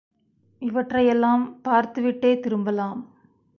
இவற்றையெல்லாம் 0.61 1.61
பார்த்து 1.61 2.01
விட்டே 2.01 2.39
திரும்பலாம். 2.39 2.99